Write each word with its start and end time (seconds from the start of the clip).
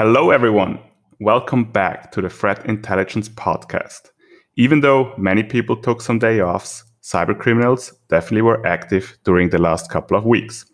Hello, 0.00 0.30
everyone. 0.30 0.78
Welcome 1.18 1.72
back 1.72 2.12
to 2.12 2.22
the 2.22 2.30
Threat 2.30 2.64
Intelligence 2.66 3.28
Podcast. 3.28 4.10
Even 4.54 4.80
though 4.80 5.12
many 5.18 5.42
people 5.42 5.74
took 5.74 6.00
some 6.00 6.20
day 6.20 6.40
offs, 6.40 6.84
cybercriminals 7.02 7.90
definitely 8.08 8.42
were 8.42 8.64
active 8.64 9.18
during 9.24 9.50
the 9.50 9.58
last 9.58 9.90
couple 9.90 10.16
of 10.16 10.24
weeks. 10.24 10.64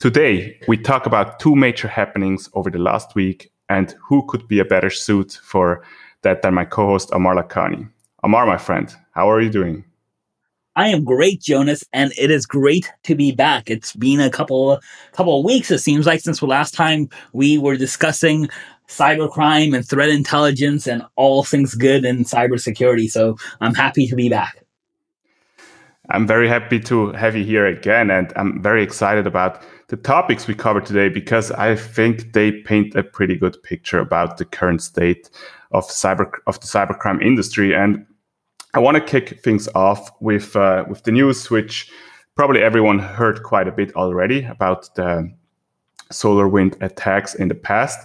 Today, 0.00 0.58
we 0.66 0.76
talk 0.76 1.06
about 1.06 1.38
two 1.38 1.54
major 1.54 1.86
happenings 1.86 2.50
over 2.54 2.68
the 2.68 2.80
last 2.80 3.14
week 3.14 3.52
and 3.68 3.94
who 4.02 4.26
could 4.26 4.48
be 4.48 4.58
a 4.58 4.64
better 4.64 4.90
suit 4.90 5.38
for 5.44 5.84
that 6.22 6.42
than 6.42 6.54
my 6.54 6.64
co-host 6.64 7.08
Amar 7.12 7.36
Lakhani. 7.36 7.88
Amar, 8.24 8.46
my 8.46 8.58
friend, 8.58 8.92
how 9.12 9.30
are 9.30 9.40
you 9.40 9.48
doing? 9.48 9.84
I 10.76 10.88
am 10.88 11.04
great, 11.04 11.40
Jonas, 11.40 11.82
and 11.94 12.12
it 12.18 12.30
is 12.30 12.44
great 12.44 12.92
to 13.04 13.14
be 13.14 13.32
back. 13.32 13.70
It's 13.70 13.94
been 13.94 14.20
a 14.20 14.30
couple 14.30 14.78
couple 15.12 15.38
of 15.38 15.44
weeks, 15.44 15.70
it 15.70 15.78
seems 15.78 16.04
like, 16.04 16.20
since 16.20 16.40
the 16.40 16.46
last 16.46 16.74
time 16.74 17.08
we 17.32 17.56
were 17.56 17.76
discussing 17.76 18.48
cybercrime 18.86 19.74
and 19.74 19.88
threat 19.88 20.10
intelligence 20.10 20.86
and 20.86 21.02
all 21.16 21.42
things 21.42 21.74
good 21.74 22.04
in 22.04 22.24
cybersecurity. 22.24 23.10
So 23.10 23.36
I'm 23.60 23.74
happy 23.74 24.06
to 24.06 24.14
be 24.14 24.28
back. 24.28 24.62
I'm 26.10 26.26
very 26.26 26.46
happy 26.46 26.78
to 26.80 27.10
have 27.12 27.34
you 27.34 27.44
here 27.44 27.66
again, 27.66 28.10
and 28.10 28.32
I'm 28.36 28.62
very 28.62 28.82
excited 28.82 29.26
about 29.26 29.62
the 29.88 29.96
topics 29.96 30.46
we 30.46 30.54
cover 30.54 30.80
today 30.80 31.08
because 31.08 31.50
I 31.52 31.74
think 31.74 32.32
they 32.32 32.52
paint 32.52 32.94
a 32.94 33.02
pretty 33.02 33.34
good 33.34 33.60
picture 33.62 33.98
about 33.98 34.36
the 34.36 34.44
current 34.44 34.82
state 34.82 35.30
of 35.72 35.84
cyber 35.88 36.30
of 36.46 36.60
the 36.60 36.66
cybercrime 36.66 37.24
industry. 37.24 37.74
And 37.74 38.06
I 38.76 38.78
want 38.78 38.96
to 38.96 39.00
kick 39.00 39.42
things 39.42 39.68
off 39.74 40.10
with 40.20 40.54
uh, 40.54 40.84
with 40.86 41.04
the 41.04 41.10
news, 41.10 41.50
which 41.50 41.90
probably 42.34 42.60
everyone 42.60 42.98
heard 42.98 43.42
quite 43.42 43.66
a 43.66 43.72
bit 43.72 43.96
already 43.96 44.44
about 44.44 44.94
the 44.96 45.32
SolarWinds 46.12 46.76
attacks 46.82 47.34
in 47.34 47.48
the 47.48 47.54
past. 47.54 47.98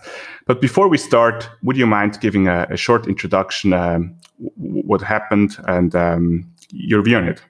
But 0.48 0.62
before 0.62 0.88
we 0.88 0.98
start, 0.98 1.50
would 1.62 1.76
you 1.76 1.86
mind 1.86 2.22
giving 2.22 2.48
a, 2.48 2.68
a 2.70 2.78
short 2.78 3.06
introduction, 3.06 3.74
um, 3.74 4.16
what 4.56 5.02
happened, 5.02 5.58
and 5.68 5.94
um, 5.94 6.50
your 6.70 7.04
view 7.04 7.18
on 7.18 7.28
it? 7.28 7.42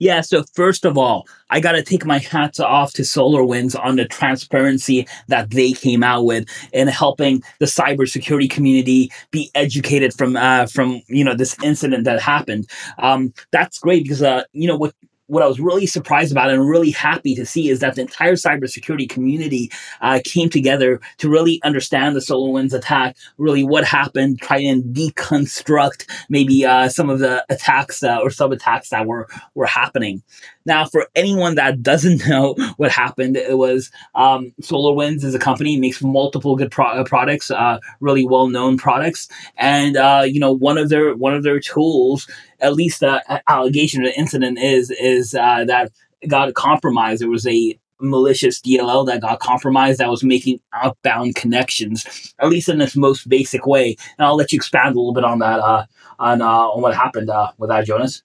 Yeah, 0.00 0.22
so 0.22 0.44
first 0.54 0.86
of 0.86 0.96
all, 0.96 1.28
I 1.50 1.60
got 1.60 1.72
to 1.72 1.82
take 1.82 2.06
my 2.06 2.18
hats 2.18 2.58
off 2.58 2.94
to 2.94 3.02
SolarWinds 3.02 3.78
on 3.78 3.96
the 3.96 4.06
transparency 4.06 5.06
that 5.28 5.50
they 5.50 5.72
came 5.72 6.02
out 6.02 6.24
with 6.24 6.48
in 6.72 6.88
helping 6.88 7.42
the 7.58 7.66
cybersecurity 7.66 8.50
community 8.50 9.12
be 9.30 9.50
educated 9.54 10.14
from 10.14 10.36
uh, 10.36 10.66
from 10.66 11.02
you 11.08 11.22
know 11.22 11.34
this 11.34 11.54
incident 11.62 12.04
that 12.04 12.18
happened. 12.18 12.66
Um, 12.98 13.34
that's 13.52 13.78
great 13.78 14.04
because 14.04 14.22
uh, 14.22 14.44
you 14.52 14.66
know 14.66 14.76
what 14.76 14.94
what 15.30 15.44
I 15.44 15.46
was 15.46 15.60
really 15.60 15.86
surprised 15.86 16.32
about 16.32 16.50
and 16.50 16.68
really 16.68 16.90
happy 16.90 17.36
to 17.36 17.46
see 17.46 17.68
is 17.68 17.78
that 17.80 17.94
the 17.94 18.00
entire 18.00 18.34
cybersecurity 18.34 19.08
community 19.08 19.70
uh, 20.00 20.18
came 20.24 20.50
together 20.50 21.00
to 21.18 21.30
really 21.30 21.60
understand 21.62 22.16
the 22.16 22.20
SolarWinds 22.20 22.74
attack, 22.74 23.16
really 23.38 23.62
what 23.62 23.84
happened, 23.84 24.40
try 24.40 24.58
and 24.58 24.82
deconstruct 24.94 26.10
maybe 26.28 26.66
uh, 26.66 26.88
some 26.88 27.08
of 27.08 27.20
the 27.20 27.44
attacks 27.48 28.02
uh, 28.02 28.18
or 28.20 28.30
sub 28.30 28.50
attacks 28.50 28.90
that 28.90 29.06
were 29.06 29.28
were 29.54 29.66
happening. 29.66 30.22
Now, 30.66 30.84
for 30.84 31.06
anyone 31.14 31.54
that 31.54 31.82
doesn't 31.82 32.26
know 32.28 32.54
what 32.76 32.90
happened, 32.90 33.36
it 33.36 33.56
was 33.56 33.90
um, 34.16 34.52
SolarWinds 34.62 35.22
is 35.22 35.34
a 35.34 35.38
company 35.38 35.78
makes 35.78 36.02
multiple 36.02 36.56
good 36.56 36.72
pro- 36.72 36.86
uh, 36.86 37.04
products, 37.04 37.52
uh, 37.52 37.78
really 38.00 38.26
well 38.26 38.48
known 38.48 38.78
products, 38.78 39.28
and 39.56 39.96
uh, 39.96 40.22
you 40.26 40.40
know 40.40 40.52
one 40.52 40.76
of 40.76 40.88
their 40.88 41.14
one 41.14 41.34
of 41.34 41.44
their 41.44 41.60
tools, 41.60 42.28
at 42.60 42.74
least 42.74 43.00
the 43.00 43.42
allegation 43.48 44.02
of 44.02 44.12
the 44.12 44.18
incident 44.18 44.58
is 44.58 44.90
is 44.90 45.34
uh, 45.34 45.64
that 45.64 45.90
got 46.28 46.54
compromised. 46.54 47.22
There 47.22 47.28
was 47.28 47.46
a 47.46 47.78
malicious 48.00 48.60
DLL 48.60 49.06
that 49.06 49.20
got 49.20 49.40
compromised 49.40 50.00
that 50.00 50.08
was 50.08 50.24
making 50.24 50.60
outbound 50.72 51.34
connections, 51.34 52.34
at 52.38 52.48
least 52.48 52.68
in 52.68 52.80
its 52.80 52.96
most 52.96 53.28
basic 53.28 53.66
way. 53.66 53.96
And 54.18 54.26
I'll 54.26 54.36
let 54.36 54.52
you 54.52 54.56
expand 54.56 54.94
a 54.94 54.98
little 54.98 55.12
bit 55.12 55.24
on 55.24 55.38
that, 55.40 55.60
uh, 55.60 55.84
on, 56.18 56.42
uh, 56.42 56.46
on 56.46 56.82
what 56.82 56.94
happened 56.94 57.30
uh, 57.30 57.52
with 57.58 57.70
that, 57.70 57.86
Jonas. 57.86 58.22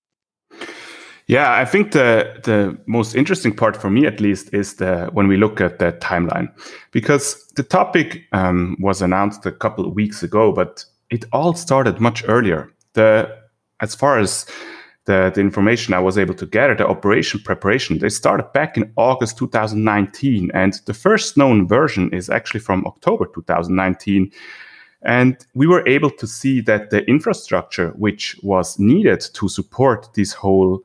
Yeah, 1.28 1.56
I 1.56 1.66
think 1.66 1.92
the 1.92 2.40
the 2.44 2.78
most 2.86 3.16
interesting 3.16 3.56
part 3.56 3.76
for 3.76 3.90
me, 3.90 4.06
at 4.06 4.20
least, 4.20 4.54
is 4.54 4.76
the 4.76 5.10
when 5.12 5.28
we 5.28 5.38
look 5.38 5.60
at 5.60 5.80
the 5.80 5.94
timeline, 5.94 6.50
because 6.92 7.44
the 7.56 7.64
topic 7.64 8.22
um, 8.32 8.78
was 8.80 9.02
announced 9.02 9.44
a 9.48 9.52
couple 9.52 9.88
of 9.88 9.94
weeks 9.96 10.22
ago, 10.22 10.52
but 10.52 10.86
it 11.10 11.26
all 11.34 11.56
started 11.56 12.00
much 12.00 12.24
earlier. 12.28 12.72
The 12.94 13.28
as 13.82 13.96
far 13.96 14.20
as 14.20 14.46
the, 15.06 15.32
the 15.34 15.42
information 15.42 15.94
I 15.94 16.00
was 16.00 16.18
able 16.18 16.34
to 16.36 16.46
gather, 16.46 16.76
the 16.76 16.88
operation 16.88 17.40
preparation, 17.40 18.00
they 18.00 18.10
started 18.10 18.52
back 18.54 18.78
in 18.78 18.92
August 18.96 19.38
2019, 19.38 20.52
and 20.54 20.74
the 20.86 20.94
first 20.94 21.38
known 21.38 21.68
version 21.68 22.12
is 22.12 22.30
actually 22.30 22.60
from 22.60 22.86
October 22.86 23.28
2019. 23.34 24.32
And 25.04 25.38
we 25.54 25.68
were 25.68 25.88
able 25.88 26.10
to 26.10 26.26
see 26.26 26.62
that 26.62 26.90
the 26.90 27.06
infrastructure 27.06 27.90
which 27.90 28.36
was 28.42 28.80
needed 28.80 29.22
to 29.34 29.48
support 29.48 30.10
this 30.16 30.34
whole 30.34 30.82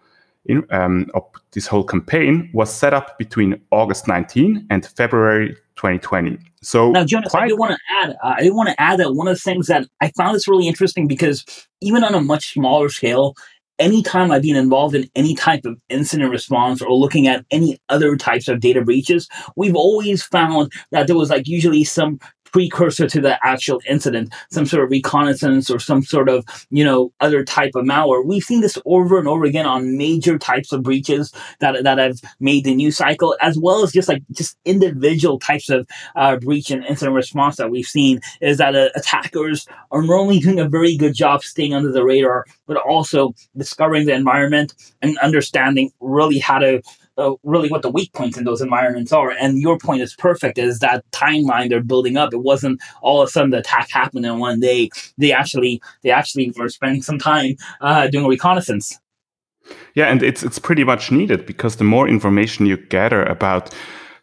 in, 0.47 0.65
um, 0.71 1.11
this 1.53 1.67
whole 1.67 1.85
campaign 1.85 2.51
was 2.53 2.73
set 2.73 2.95
up 2.95 3.19
between 3.19 3.61
August 3.71 4.09
19 4.09 4.67
and 4.71 4.87
February 4.87 5.55
2020. 5.77 6.39
So 6.63 6.91
now, 6.91 7.05
Jonas, 7.05 7.31
quite- 7.31 7.45
I 7.45 7.49
do 7.49 7.57
want 7.57 7.73
to 7.73 7.79
add. 8.03 8.11
Uh, 8.23 8.35
I 8.39 8.43
do 8.43 8.55
want 8.55 8.69
to 8.69 8.81
add 8.81 8.99
that 9.01 9.15
one 9.15 9.29
of 9.29 9.35
the 9.35 9.41
things 9.41 9.67
that 9.69 9.87
I 10.01 10.11
found 10.17 10.35
this 10.35 10.49
really 10.49 10.69
interesting 10.69 11.07
because 11.07 11.45
even 11.81 12.05
on 12.05 12.15
a 12.15 12.21
much 12.21 12.53
smaller 12.53 12.89
scale, 12.89 13.35
anytime 13.79 14.31
I've 14.31 14.43
been 14.43 14.57
involved 14.57 14.95
in 14.95 15.09
any 15.17 15.35
type 15.35 15.65
of 15.65 15.79
incident 15.89 16.31
response 16.31 16.83
or 16.83 16.93
looking 16.93 17.27
at 17.27 17.45
any 17.51 17.79
other 17.89 18.15
types 18.17 18.47
of 18.47 18.61
data 18.61 18.83
breaches, 18.83 19.27
we've 19.57 19.75
always 19.75 20.23
found 20.23 20.71
that 20.93 21.07
there 21.07 21.17
was 21.17 21.31
like 21.31 21.49
usually 21.49 21.83
some 21.83 22.21
precursor 22.53 23.07
to 23.09 23.21
the 23.21 23.39
actual 23.45 23.81
incident, 23.89 24.33
some 24.51 24.67
sort 24.67 24.85
of 24.85 24.91
reconnaissance 24.91 25.71
or 25.71 25.79
some 25.79 26.03
sort 26.03 26.29
of, 26.29 26.45
you 26.71 26.85
know, 26.85 27.13
other 27.21 27.45
type 27.45 27.73
of 27.75 27.85
malware. 27.85 28.25
We've 28.25 28.43
seen 28.43 28.61
this 28.61 28.79
over 28.85 29.19
and 29.19 29.29
over 29.29 29.45
again 29.45 29.67
on 29.67 29.97
major 29.97 30.39
types 30.39 30.73
of 30.73 30.83
breaches 30.83 31.33
that, 31.61 31.85
that 31.85 31.99
have 31.99 32.19
made 32.41 32.65
the 32.65 32.75
news 32.75 32.97
cycle, 32.97 33.37
as 33.41 33.59
well 33.59 33.83
as 33.83 33.93
just 33.93 34.09
like 34.09 34.23
just 34.33 34.57
individual 34.65 35.39
types 35.39 35.71
of 35.71 35.89
uh, 36.17 36.37
breach 36.37 36.71
and 36.71 36.85
incident 36.85 37.15
response 37.15 37.57
that 37.57 37.71
we've 37.71 37.87
seen 37.87 38.21
is 38.41 38.59
that 38.59 38.75
uh, 38.75 38.89
attackers 38.95 39.67
are 39.91 40.03
not 40.03 40.19
only 40.19 40.39
doing 40.39 40.61
a 40.61 40.69
very 40.69 40.97
good 40.97 41.15
job 41.15 41.43
staying 41.43 41.75
under 41.75 41.93
the 41.93 42.05
radar, 42.05 42.45
but 42.67 42.77
also 42.77 43.35
discovering 43.57 44.07
the 44.07 44.15
environment 44.15 44.75
and 45.03 45.19
understanding 45.19 45.91
really 46.01 46.39
how 46.39 46.59
to 46.59 46.83
uh, 47.21 47.35
really 47.45 47.69
what 47.69 47.83
the 47.83 47.91
weak 47.91 48.13
points 48.13 48.39
in 48.39 48.45
those 48.45 48.61
environments 48.61 49.13
are. 49.13 49.31
And 49.31 49.61
your 49.61 49.79
point 49.79 50.03
is 50.03 50.15
perfect 50.15 50.59
is 50.59 50.79
that 50.81 51.05
timeline 51.13 51.69
they're 51.69 51.83
building 51.83 52.17
up. 52.17 52.33
It 52.33 52.39
wasn't 52.39 52.81
all 53.03 53.23
of 53.23 53.29
a 53.29 53.31
sudden 53.31 53.51
the 53.51 53.59
attack 53.59 53.91
happened 53.91 54.27
in 54.27 54.39
one 54.39 54.61
day. 54.61 54.91
They 55.19 55.33
actually 55.33 55.83
they 56.03 56.11
actually 56.11 56.53
were 56.57 56.69
spending 56.69 57.03
some 57.03 57.19
time 57.19 57.57
uh, 57.81 58.09
doing 58.09 58.25
a 58.25 58.29
reconnaissance. 58.29 58.99
Yeah, 59.95 60.07
and 60.07 60.23
it's 60.23 60.43
it's 60.43 60.59
pretty 60.59 60.85
much 60.85 61.13
needed 61.13 61.47
because 61.47 61.77
the 61.77 61.85
more 61.85 62.09
information 62.09 62.67
you 62.67 62.77
gather 62.77 63.23
about 63.25 63.75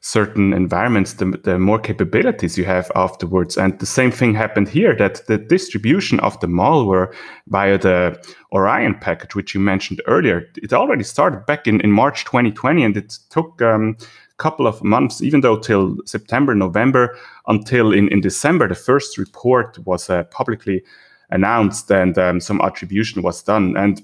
certain 0.01 0.53
environments, 0.53 1.13
the, 1.13 1.25
the 1.43 1.59
more 1.59 1.79
capabilities 1.79 2.57
you 2.57 2.65
have 2.65 2.91
afterwards. 2.95 3.57
And 3.57 3.77
the 3.79 3.85
same 3.85 4.11
thing 4.11 4.33
happened 4.33 4.69
here 4.69 4.95
that 4.95 5.25
the 5.27 5.37
distribution 5.37 6.19
of 6.21 6.39
the 6.39 6.47
malware 6.47 7.13
via 7.47 7.77
the 7.77 8.21
Orion 8.53 8.95
package, 8.95 9.35
which 9.35 9.53
you 9.53 9.59
mentioned 9.59 10.01
earlier, 10.07 10.47
it 10.55 10.73
already 10.73 11.03
started 11.03 11.45
back 11.45 11.67
in, 11.67 11.81
in 11.81 11.91
March 11.91 12.25
2020 12.25 12.83
and 12.83 12.97
it 12.97 13.17
took 13.29 13.61
um, 13.61 13.97
couple 14.37 14.67
of 14.67 14.83
months, 14.83 15.21
even 15.21 15.41
though 15.41 15.57
till 15.57 15.97
September, 16.05 16.53
November, 16.53 17.17
until 17.47 17.91
in, 17.91 18.07
in 18.09 18.21
December, 18.21 18.67
the 18.67 18.75
first 18.75 19.17
report 19.17 19.77
was 19.85 20.09
uh, 20.09 20.23
publicly 20.25 20.83
announced 21.31 21.91
and 21.91 22.17
um, 22.17 22.39
some 22.39 22.61
attribution 22.61 23.21
was 23.21 23.43
done. 23.43 23.75
And 23.75 24.01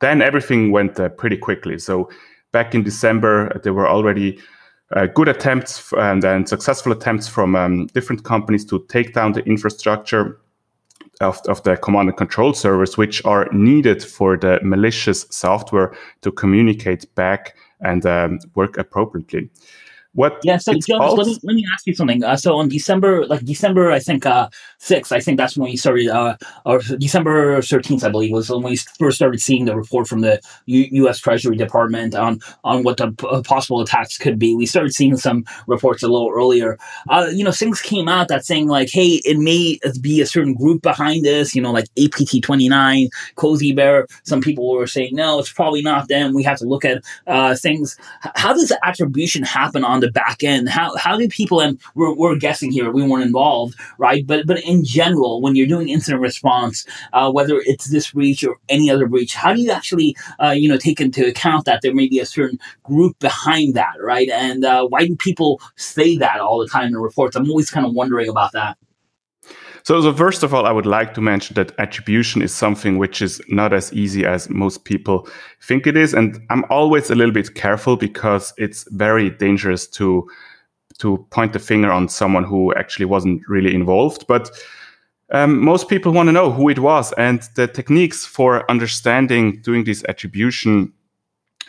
then 0.00 0.22
everything 0.22 0.72
went 0.72 0.98
uh, 0.98 1.10
pretty 1.10 1.36
quickly. 1.36 1.78
So 1.78 2.10
back 2.52 2.74
in 2.74 2.82
December, 2.82 3.60
there 3.62 3.74
were 3.74 3.88
already 3.88 4.38
uh, 4.94 5.06
good 5.06 5.28
attempts 5.28 5.92
and, 5.98 6.24
and, 6.24 6.48
successful 6.48 6.92
attempts 6.92 7.26
from 7.26 7.56
um, 7.56 7.86
different 7.88 8.24
companies 8.24 8.64
to 8.64 8.84
take 8.88 9.14
down 9.14 9.32
the 9.32 9.44
infrastructure 9.44 10.40
of, 11.20 11.40
of 11.48 11.62
the 11.64 11.76
command 11.76 12.08
and 12.08 12.16
control 12.16 12.52
servers, 12.52 12.96
which 12.96 13.24
are 13.24 13.48
needed 13.52 14.02
for 14.02 14.36
the 14.36 14.60
malicious 14.62 15.26
software 15.30 15.94
to 16.22 16.30
communicate 16.30 17.12
back 17.14 17.56
and 17.80 18.06
um, 18.06 18.38
work 18.54 18.78
appropriately. 18.78 19.50
What? 20.16 20.38
Yeah. 20.42 20.56
So, 20.56 20.72
let 20.72 21.26
me 21.26 21.38
let 21.42 21.54
me 21.54 21.64
ask 21.74 21.86
you 21.86 21.94
something. 21.94 22.24
Uh, 22.24 22.36
so 22.36 22.56
on 22.56 22.70
December, 22.70 23.26
like 23.26 23.44
December, 23.44 23.90
I 23.90 23.98
think 23.98 24.24
uh, 24.24 24.48
I 24.90 25.20
think 25.20 25.36
that's 25.36 25.58
when 25.58 25.68
we 25.68 25.76
started, 25.76 26.08
uh, 26.08 26.36
or 26.64 26.80
December 26.98 27.60
thirteenth, 27.60 28.02
I 28.02 28.08
believe, 28.08 28.32
was 28.32 28.48
when 28.48 28.62
we 28.62 28.76
first 28.76 29.16
started 29.16 29.40
seeing 29.40 29.66
the 29.66 29.76
report 29.76 30.08
from 30.08 30.22
the 30.22 30.40
U- 30.64 30.88
U.S. 31.02 31.18
Treasury 31.18 31.56
Department 31.56 32.14
on 32.14 32.40
on 32.64 32.82
what 32.82 32.96
the 32.96 33.12
p- 33.12 33.26
uh, 33.30 33.42
possible 33.42 33.82
attacks 33.82 34.16
could 34.16 34.38
be. 34.38 34.54
We 34.54 34.64
started 34.64 34.94
seeing 34.94 35.18
some 35.18 35.44
reports 35.66 36.02
a 36.02 36.08
little 36.08 36.30
earlier. 36.34 36.78
Uh, 37.10 37.28
you 37.30 37.44
know, 37.44 37.52
things 37.52 37.82
came 37.82 38.08
out 38.08 38.28
that 38.28 38.46
saying 38.46 38.68
like, 38.68 38.88
hey, 38.90 39.20
it 39.26 39.38
may 39.38 39.78
be 40.00 40.22
a 40.22 40.26
certain 40.26 40.54
group 40.54 40.80
behind 40.80 41.26
this. 41.26 41.54
You 41.54 41.60
know, 41.60 41.72
like 41.72 41.88
APT 42.02 42.42
twenty 42.42 42.70
nine, 42.70 43.10
Cozy 43.34 43.74
Bear. 43.74 44.06
Some 44.22 44.40
people 44.40 44.72
were 44.72 44.86
saying 44.86 45.10
no, 45.14 45.38
it's 45.40 45.52
probably 45.52 45.82
not 45.82 46.08
them. 46.08 46.32
We 46.32 46.42
have 46.44 46.56
to 46.60 46.64
look 46.66 46.86
at 46.86 47.04
uh, 47.26 47.54
things. 47.54 47.98
How 48.34 48.54
does 48.54 48.72
attribution 48.82 49.42
happen 49.42 49.84
on 49.84 50.00
the 50.00 50.05
the 50.06 50.12
back 50.12 50.42
end. 50.42 50.68
How 50.68 50.96
how 50.96 51.16
do 51.16 51.28
people 51.28 51.60
and 51.60 51.78
we're, 51.94 52.14
we're 52.14 52.36
guessing 52.36 52.70
here, 52.70 52.90
we 52.90 53.02
weren't 53.02 53.24
involved, 53.24 53.74
right? 53.98 54.26
But 54.26 54.46
but 54.46 54.62
in 54.62 54.84
general, 54.84 55.40
when 55.42 55.56
you're 55.56 55.66
doing 55.66 55.88
incident 55.88 56.22
response, 56.22 56.86
uh, 57.12 57.30
whether 57.30 57.56
it's 57.66 57.86
this 57.86 58.12
breach 58.12 58.44
or 58.44 58.56
any 58.68 58.90
other 58.90 59.06
breach, 59.06 59.34
how 59.34 59.52
do 59.52 59.60
you 59.60 59.70
actually 59.70 60.16
uh, 60.42 60.50
you 60.50 60.68
know 60.68 60.76
take 60.76 61.00
into 61.00 61.26
account 61.26 61.64
that 61.66 61.82
there 61.82 61.94
may 61.94 62.08
be 62.08 62.20
a 62.20 62.26
certain 62.26 62.58
group 62.84 63.18
behind 63.18 63.74
that, 63.74 63.94
right? 64.00 64.28
And 64.30 64.64
uh, 64.64 64.86
why 64.86 65.06
do 65.06 65.16
people 65.16 65.60
say 65.76 66.16
that 66.18 66.40
all 66.40 66.58
the 66.58 66.68
time 66.68 66.88
in 66.88 66.96
reports? 66.96 67.36
I'm 67.36 67.50
always 67.50 67.70
kind 67.70 67.86
of 67.86 67.92
wondering 67.92 68.28
about 68.28 68.52
that. 68.52 68.78
So, 69.86 70.00
so 70.00 70.12
first 70.12 70.42
of 70.42 70.52
all, 70.52 70.66
I 70.66 70.72
would 70.72 70.84
like 70.84 71.14
to 71.14 71.20
mention 71.20 71.54
that 71.54 71.70
attribution 71.78 72.42
is 72.42 72.52
something 72.52 72.98
which 72.98 73.22
is 73.22 73.40
not 73.46 73.72
as 73.72 73.92
easy 73.92 74.26
as 74.26 74.50
most 74.50 74.84
people 74.84 75.28
think 75.62 75.86
it 75.86 75.96
is, 75.96 76.12
and 76.12 76.40
I'm 76.50 76.64
always 76.70 77.08
a 77.08 77.14
little 77.14 77.32
bit 77.32 77.54
careful 77.54 77.96
because 77.96 78.52
it's 78.58 78.84
very 78.90 79.30
dangerous 79.30 79.86
to 79.90 80.28
to 80.98 81.24
point 81.30 81.52
the 81.52 81.60
finger 81.60 81.92
on 81.92 82.08
someone 82.08 82.42
who 82.42 82.74
actually 82.74 83.04
wasn't 83.04 83.42
really 83.48 83.72
involved. 83.72 84.26
But 84.26 84.50
um, 85.30 85.60
most 85.60 85.88
people 85.88 86.10
want 86.10 86.26
to 86.26 86.32
know 86.32 86.50
who 86.50 86.68
it 86.68 86.80
was, 86.80 87.12
and 87.12 87.48
the 87.54 87.68
techniques 87.68 88.26
for 88.26 88.68
understanding 88.68 89.60
doing 89.62 89.84
this 89.84 90.04
attribution 90.08 90.92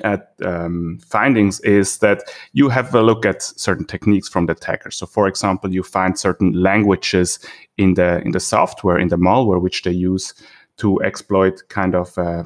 at 0.04 0.34
um, 0.44 1.00
findings 1.06 1.60
is 1.62 2.00
that 2.00 2.24
you 2.54 2.70
have 2.70 2.94
a 2.94 3.02
look 3.02 3.26
at 3.26 3.42
certain 3.42 3.86
techniques 3.86 4.30
from 4.30 4.46
the 4.46 4.54
attacker. 4.54 4.92
So, 4.92 5.06
for 5.06 5.28
example, 5.28 5.74
you 5.74 5.84
find 5.84 6.18
certain 6.18 6.54
languages 6.54 7.40
in 7.78 7.96
the 7.96 8.22
in 8.22 8.32
the 8.32 8.40
software 8.40 8.98
in 8.98 9.10
the 9.10 9.18
malware 9.18 9.62
which 9.62 9.84
they 9.84 9.92
use 9.92 10.34
to 10.78 11.02
exploit 11.02 11.64
kind 11.70 11.96
of 11.96 12.18
uh, 12.18 12.44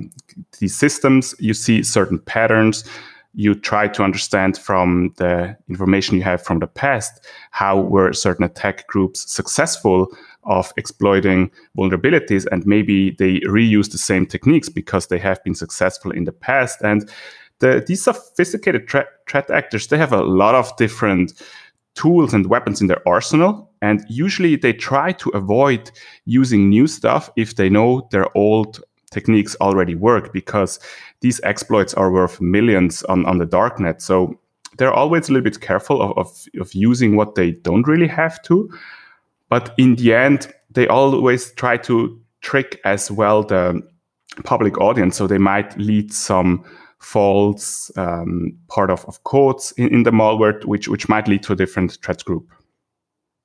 these 0.59 0.77
systems. 0.77 1.35
You 1.39 1.53
see 1.53 1.83
certain 1.83 2.19
patterns. 2.19 2.83
You 3.33 3.55
try 3.55 3.87
to 3.89 4.03
understand 4.03 4.57
from 4.57 5.13
the 5.17 5.55
information 5.69 6.17
you 6.17 6.23
have 6.23 6.43
from 6.43 6.59
the 6.59 6.67
past 6.67 7.25
how 7.51 7.79
were 7.79 8.11
certain 8.11 8.43
attack 8.43 8.87
groups 8.87 9.31
successful 9.31 10.07
of 10.43 10.73
exploiting 10.75 11.51
vulnerabilities 11.77 12.45
and 12.51 12.65
maybe 12.65 13.11
they 13.11 13.39
reuse 13.41 13.91
the 13.91 13.97
same 13.97 14.25
techniques 14.25 14.69
because 14.69 15.07
they 15.07 15.19
have 15.19 15.41
been 15.43 15.55
successful 15.55 16.11
in 16.11 16.23
the 16.23 16.31
past 16.31 16.81
and 16.81 17.09
the, 17.61 17.83
these 17.87 18.03
sophisticated 18.03 18.89
threat, 18.89 19.07
threat 19.27 19.49
actors, 19.49 19.87
they 19.87 19.97
have 19.97 20.11
a 20.11 20.23
lot 20.23 20.55
of 20.55 20.75
different 20.77 21.33
tools 21.95 22.33
and 22.33 22.47
weapons 22.47 22.81
in 22.81 22.87
their 22.87 23.07
arsenal. 23.07 23.71
And 23.81 24.03
usually 24.09 24.55
they 24.55 24.73
try 24.73 25.13
to 25.13 25.29
avoid 25.29 25.91
using 26.25 26.69
new 26.69 26.87
stuff 26.87 27.29
if 27.35 27.55
they 27.55 27.69
know 27.69 28.07
their 28.11 28.25
old 28.35 28.83
techniques 29.11 29.55
already 29.61 29.95
work 29.95 30.33
because 30.33 30.79
these 31.21 31.39
exploits 31.43 31.93
are 31.93 32.11
worth 32.11 32.41
millions 32.41 33.03
on, 33.03 33.25
on 33.25 33.37
the 33.37 33.45
darknet. 33.45 34.01
So 34.01 34.39
they're 34.77 34.93
always 34.93 35.29
a 35.29 35.33
little 35.33 35.43
bit 35.43 35.61
careful 35.61 36.01
of, 36.01 36.17
of, 36.17 36.45
of 36.59 36.73
using 36.73 37.15
what 37.15 37.35
they 37.35 37.51
don't 37.51 37.87
really 37.87 38.07
have 38.07 38.41
to. 38.43 38.69
But 39.49 39.73
in 39.77 39.95
the 39.95 40.13
end, 40.13 40.53
they 40.71 40.87
always 40.87 41.51
try 41.53 41.77
to 41.77 42.19
trick 42.39 42.79
as 42.85 43.11
well 43.11 43.43
the 43.43 43.81
public 44.45 44.79
audience. 44.79 45.17
So 45.17 45.27
they 45.27 45.37
might 45.37 45.77
lead 45.77 46.13
some 46.13 46.63
false 47.01 47.91
um, 47.97 48.53
part 48.67 48.89
of, 48.89 49.03
of 49.05 49.23
codes 49.23 49.73
in, 49.77 49.87
in 49.93 50.03
the 50.03 50.11
malware, 50.11 50.63
which, 50.65 50.87
which 50.87 51.09
might 51.09 51.27
lead 51.27 51.43
to 51.43 51.53
a 51.53 51.55
different 51.55 51.97
threat 52.03 52.23
group 52.23 52.47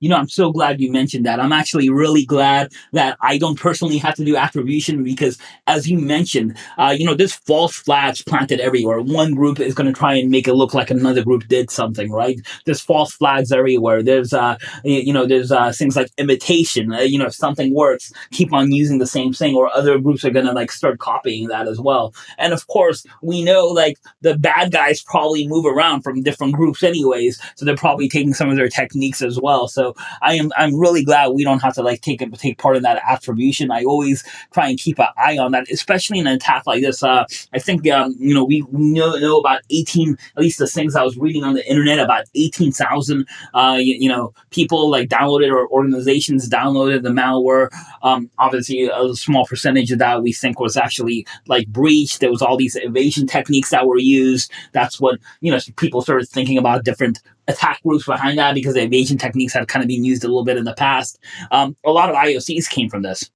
you 0.00 0.08
know, 0.08 0.16
I'm 0.16 0.28
so 0.28 0.52
glad 0.52 0.81
you 0.81 0.93
mentioned 0.93 1.25
that. 1.26 1.40
I'm 1.40 1.52
actually 1.52 1.88
really 1.88 2.25
glad 2.25 2.72
that 2.93 3.16
I 3.22 3.38
don't 3.38 3.58
personally 3.58 3.98
have 3.98 4.14
to 4.16 4.25
do 4.25 4.37
attribution 4.37 5.02
because, 5.02 5.38
as 5.66 5.88
you 5.88 5.98
mentioned, 5.98 6.56
uh, 6.76 6.94
you 6.96 7.06
know, 7.06 7.14
there's 7.14 7.34
false 7.34 7.75
flags 7.76 8.22
planted 8.22 8.60
everywhere. 8.60 9.00
One 9.00 9.34
group 9.34 9.58
is 9.58 9.75
going 9.75 9.87
to 9.87 9.98
try 9.98 10.14
and 10.14 10.31
make 10.31 10.48
it 10.48 10.54
look 10.54 10.75
like 10.75 10.90
another 10.90 11.25
group 11.25 11.48
did 11.48 11.70
something, 11.70 12.10
right? 12.10 12.40
There's 12.66 12.81
false 12.81 13.12
flags 13.12 13.52
everywhere. 13.52 14.02
There's, 14.02 14.32
uh, 14.32 14.58
you 14.84 15.12
know, 15.12 15.26
there's 15.26 15.50
uh, 15.50 15.72
things 15.72 15.96
like 15.96 16.10
imitation. 16.19 16.93
Uh, 16.93 17.00
you 17.00 17.19
know, 17.19 17.26
if 17.26 17.34
something 17.34 17.75
works, 17.75 18.12
keep 18.32 18.52
on 18.52 18.72
using 18.72 18.98
the 18.98 19.06
same 19.06 19.32
thing, 19.32 19.54
or 19.54 19.75
other 19.75 19.98
groups 19.98 20.25
are 20.25 20.31
going 20.31 20.46
to 20.46 20.52
like 20.52 20.72
start 20.72 20.98
copying 20.98 21.48
that 21.48 21.69
as 21.69 21.81
well. 21.81 22.14
And 22.38 22.52
of 22.52 22.66
course, 22.66 23.06
we 23.22 23.43
know 23.43 23.66
like 23.66 23.98
the 24.20 24.37
bad 24.37 24.72
guys 24.72 25.02
probably 25.02 25.48
move 25.48 25.64
around 25.64 26.02
from 26.02 26.22
different 26.22 26.54
groups, 26.54 26.82
anyways, 26.82 27.40
so 27.54 27.64
they're 27.64 27.76
probably 27.76 28.08
taking 28.08 28.34
some 28.34 28.50
of 28.50 28.56
their 28.56 28.69
techniques 28.69 29.22
as 29.22 29.40
well. 29.40 29.69
So 29.69 29.86
I 30.23 30.35
am 30.35 30.50
I'm 30.56 30.79
really 30.79 31.05
glad 31.05 31.29
we 31.29 31.44
don't 31.44 31.62
have 31.62 31.75
to 31.75 31.83
like 31.83 32.00
take 32.00 32.21
take 32.38 32.59
part 32.59 32.77
in 32.77 32.83
that 32.83 33.03
attribution. 33.06 33.71
I 33.71 33.85
always 33.85 34.25
try 34.53 34.69
and 34.69 34.79
keep 34.79 34.99
an 34.99 35.09
eye 35.17 35.38
on 35.38 35.53
that, 35.53 35.71
especially 35.71 36.19
in 36.19 36.27
an 36.27 36.35
attack 36.35 36.67
like 36.67 36.83
this. 36.83 37.03
Uh, 37.03 37.25
I 37.53 37.59
think 37.59 37.88
um, 37.91 38.15
you 38.19 38.35
know 38.35 38.44
we 38.44 38.65
know, 38.73 39.17
know 39.17 39.38
about 39.38 39.62
eighteen 39.71 40.17
at 40.37 40.43
least 40.43 40.59
the 40.59 40.67
things 40.67 40.97
I 40.97 41.03
was 41.03 41.17
reading 41.17 41.44
on 41.44 41.55
the 41.55 41.69
internet 41.69 41.99
about 41.99 42.25
eighteen 42.35 42.73
thousand 42.73 43.27
uh, 43.55 43.79
you, 43.81 43.97
you, 43.99 44.09
know 44.09 44.33
people 44.50 44.91
like 44.91 45.09
downloaded 45.09 45.50
or 45.50 45.69
organizations 45.69 46.49
downloaded 46.49 47.03
the 47.03 47.11
malware. 47.11 47.69
Um, 48.03 48.31
obviously, 48.39 48.91
a 48.93 49.15
small 49.15 49.47
percentage 49.47 49.93
of 49.93 49.99
that 49.99 50.23
we 50.23 50.32
think 50.32 50.61
was 50.61 50.77
actually 50.77 51.27
like 51.47 51.69
breached. 51.69 52.21
There 52.21 52.31
was 52.31 52.43
all 52.43 52.56
these 52.56 52.77
evasion 52.77 53.27
techniques 53.27 53.71
that 53.71 53.87
were 53.87 53.99
used. 53.99 54.50
That's 54.73 55.00
what 55.00 55.19
you 55.41 55.53
know 55.53 55.59
people 55.77 56.03
started 56.03 56.29
thinking 56.29 56.59
about 56.59 56.85
different 56.85 57.21
attack 57.48 57.82
groups 57.82 58.06
behind 58.06 58.38
that 58.38 58.54
because 58.54 58.75
the 58.75 58.82
evasion 58.82 59.19
techniques 59.19 59.52
had 59.52 59.69
kind 59.69 59.82
of 59.82 59.88
been 59.88 60.04
used 60.04 60.25
a 60.25 60.28
little 60.28 60.44
bit 60.44 60.56
in 60.56 60.64
the 60.64 60.75
past. 60.75 61.19
Um, 61.50 61.76
a 61.84 61.90
lot 61.90 62.10
of 62.10 62.16
IOCs 62.16 62.69
came 62.69 62.88
from 62.88 63.02
this. 63.02 63.31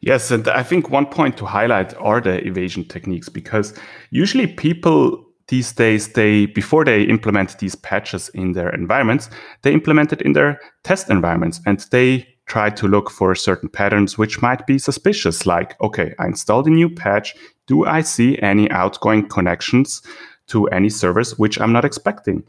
Yes, 0.00 0.30
and 0.30 0.46
I 0.48 0.62
think 0.62 0.90
one 0.90 1.06
point 1.06 1.36
to 1.38 1.44
highlight 1.44 1.94
are 1.96 2.20
the 2.20 2.44
evasion 2.46 2.84
techniques 2.84 3.28
because 3.28 3.74
usually 4.10 4.46
people 4.46 5.24
these 5.48 5.72
days 5.72 6.12
they 6.12 6.46
before 6.46 6.84
they 6.84 7.02
implement 7.02 7.58
these 7.58 7.74
patches 7.74 8.28
in 8.30 8.52
their 8.52 8.70
environments, 8.70 9.28
they 9.62 9.72
implement 9.72 10.12
it 10.12 10.22
in 10.22 10.34
their 10.34 10.60
test 10.84 11.10
environments 11.10 11.60
and 11.66 11.80
they 11.90 12.26
try 12.46 12.70
to 12.70 12.86
look 12.86 13.10
for 13.10 13.34
certain 13.34 13.68
patterns 13.68 14.16
which 14.16 14.40
might 14.40 14.66
be 14.66 14.78
suspicious 14.78 15.46
like 15.46 15.80
okay, 15.80 16.14
I 16.18 16.26
installed 16.26 16.66
a 16.66 16.70
new 16.70 16.88
patch, 16.88 17.34
do 17.66 17.84
I 17.84 18.02
see 18.02 18.38
any 18.40 18.70
outgoing 18.70 19.28
connections 19.28 20.02
to 20.48 20.66
any 20.68 20.90
servers 20.90 21.38
which 21.38 21.60
I'm 21.60 21.72
not 21.72 21.84
expecting? 21.84 22.44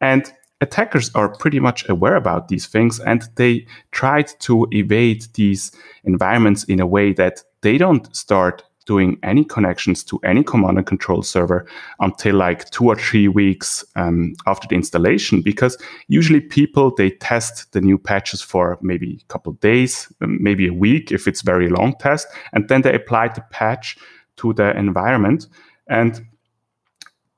And 0.00 0.32
attackers 0.60 1.10
are 1.14 1.28
pretty 1.28 1.60
much 1.60 1.88
aware 1.88 2.16
about 2.16 2.48
these 2.48 2.66
things 2.66 3.00
and 3.00 3.28
they 3.36 3.66
tried 3.92 4.28
to 4.40 4.66
evade 4.70 5.26
these 5.34 5.72
environments 6.04 6.64
in 6.64 6.80
a 6.80 6.86
way 6.86 7.12
that 7.12 7.42
they 7.60 7.76
don't 7.78 8.14
start 8.14 8.62
doing 8.86 9.18
any 9.22 9.44
connections 9.44 10.04
to 10.04 10.18
any 10.24 10.42
command 10.44 10.76
and 10.76 10.86
control 10.86 11.22
server 11.22 11.66
until 12.00 12.36
like 12.36 12.68
two 12.70 12.86
or 12.86 12.96
three 12.96 13.28
weeks 13.28 13.84
um, 13.96 14.34
after 14.46 14.68
the 14.68 14.74
installation 14.74 15.40
because 15.40 15.78
usually 16.08 16.40
people 16.40 16.94
they 16.94 17.10
test 17.10 17.72
the 17.72 17.80
new 17.80 17.96
patches 17.96 18.42
for 18.42 18.78
maybe 18.82 19.20
a 19.22 19.32
couple 19.32 19.52
days 19.54 20.12
maybe 20.20 20.66
a 20.66 20.74
week 20.74 21.10
if 21.12 21.26
it's 21.26 21.42
very 21.42 21.68
long 21.68 21.94
test 21.98 22.26
and 22.52 22.68
then 22.68 22.82
they 22.82 22.94
apply 22.94 23.28
the 23.28 23.40
patch 23.50 23.96
to 24.36 24.52
the 24.52 24.76
environment. 24.76 25.46
And 25.88 26.26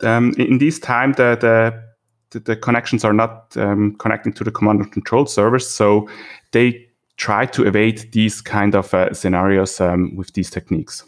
um, 0.02 0.34
in 0.38 0.58
this 0.58 0.78
time 0.78 1.12
the, 1.12 1.36
the 1.40 1.86
the, 2.30 2.56
connections 2.56 3.04
are 3.04 3.12
not 3.12 3.56
um, 3.56 3.94
connecting 3.98 4.32
to 4.34 4.44
the 4.44 4.50
command 4.50 4.80
and 4.80 4.92
control 4.92 5.26
servers. 5.26 5.68
So 5.68 6.08
they 6.52 6.88
try 7.16 7.46
to 7.46 7.66
evade 7.66 8.12
these 8.12 8.40
kind 8.40 8.74
of 8.74 8.92
uh, 8.92 9.12
scenarios 9.14 9.80
um, 9.80 10.14
with 10.16 10.32
these 10.34 10.50
techniques. 10.50 11.04